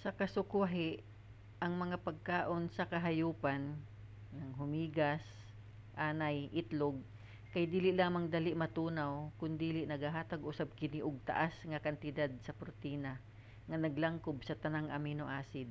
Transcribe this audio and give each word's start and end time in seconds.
sa 0.00 0.10
kasukwahi 0.18 0.90
ang 1.64 1.72
mga 1.82 1.96
pagkaon 2.06 2.64
sa 2.76 2.88
kahayupan 2.92 3.62
hulmigas 4.58 5.24
anay 6.08 6.36
itlog 6.62 6.96
kay 7.52 7.64
dili 7.74 7.90
lamang 8.00 8.24
dali 8.34 8.52
matunaw 8.62 9.12
kondili 9.40 9.82
nagahatag 9.86 10.42
usab 10.50 10.68
kini 10.80 10.98
og 11.08 11.16
taas 11.30 11.54
nga 11.70 11.84
kantidad 11.86 12.30
sa 12.46 12.56
protina 12.60 13.12
nga 13.68 13.76
naglangkob 13.84 14.36
sa 14.44 14.58
tanang 14.62 14.88
amino 14.98 15.24
acid 15.40 15.68